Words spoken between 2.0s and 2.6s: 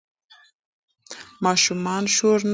شور نه کوي.